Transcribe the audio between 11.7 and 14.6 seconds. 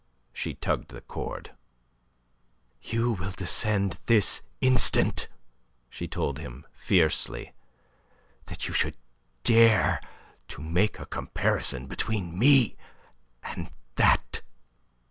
between me and that..."